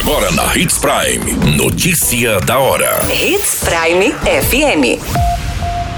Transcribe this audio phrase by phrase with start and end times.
[0.00, 1.56] Agora na Hits Prime.
[1.58, 3.00] Notícia da hora.
[3.12, 4.98] Hits Prime FM.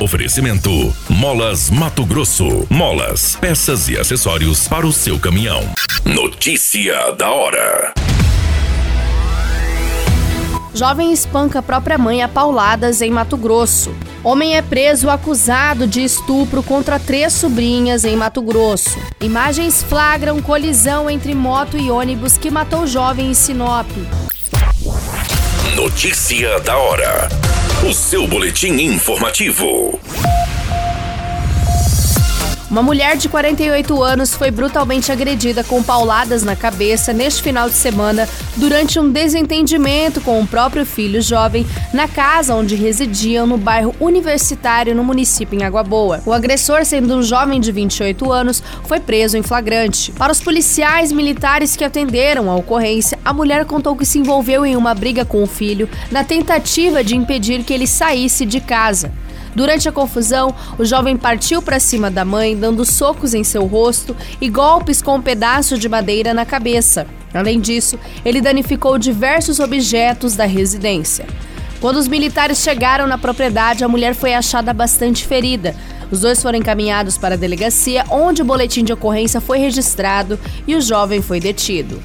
[0.02, 2.66] Oferecimento: Molas Mato Grosso.
[2.68, 5.62] Molas, peças e acessórios para o seu caminhão.
[6.04, 7.94] Notícia da hora.
[10.74, 13.94] Jovem espanca própria mãe a pauladas em Mato Grosso.
[14.24, 18.96] Homem é preso acusado de estupro contra três sobrinhas em Mato Grosso.
[19.20, 23.90] Imagens flagram colisão entre moto e ônibus que matou jovem em Sinop.
[25.74, 27.28] Notícia da hora.
[27.88, 29.98] O seu boletim informativo.
[32.72, 37.74] Uma mulher de 48 anos foi brutalmente agredida com pauladas na cabeça neste final de
[37.74, 38.26] semana
[38.56, 44.94] durante um desentendimento com o próprio filho jovem na casa onde residiam no bairro Universitário,
[44.94, 46.22] no município em Água Boa.
[46.24, 50.10] O agressor, sendo um jovem de 28 anos, foi preso em flagrante.
[50.12, 54.76] Para os policiais militares que atenderam a ocorrência, a mulher contou que se envolveu em
[54.76, 59.12] uma briga com o filho na tentativa de impedir que ele saísse de casa.
[59.54, 64.16] Durante a confusão, o jovem partiu para cima da mãe, dando socos em seu rosto
[64.40, 67.06] e golpes com um pedaço de madeira na cabeça.
[67.34, 71.26] Além disso, ele danificou diversos objetos da residência.
[71.80, 75.74] Quando os militares chegaram na propriedade, a mulher foi achada bastante ferida.
[76.10, 80.76] Os dois foram encaminhados para a delegacia, onde o boletim de ocorrência foi registrado e
[80.76, 82.00] o jovem foi detido.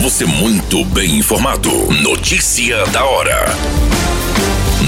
[0.00, 1.70] Você muito bem informado.
[2.02, 3.46] Notícia da hora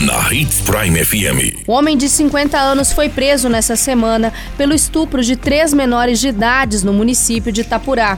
[0.07, 1.67] na Hits Prime FM.
[1.67, 6.29] O homem de 50 anos foi preso nessa semana pelo estupro de três menores de
[6.29, 8.17] idades no município de Itapurá.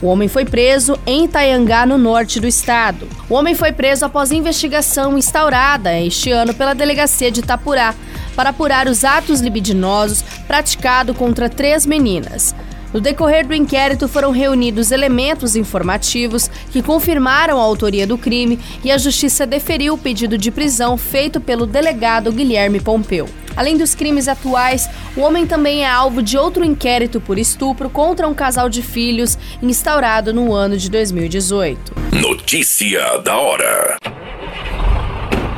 [0.00, 3.08] O homem foi preso em Itaiangá, no norte do estado.
[3.28, 7.92] O homem foi preso após investigação instaurada este ano pela delegacia de Itapurá
[8.36, 12.54] para apurar os atos libidinosos praticados contra três meninas.
[12.96, 18.90] No decorrer do inquérito foram reunidos elementos informativos que confirmaram a autoria do crime e
[18.90, 23.28] a justiça deferiu o pedido de prisão feito pelo delegado Guilherme Pompeu.
[23.54, 28.26] Além dos crimes atuais, o homem também é alvo de outro inquérito por estupro contra
[28.26, 31.92] um casal de filhos instaurado no ano de 2018.
[32.12, 33.98] Notícia da hora.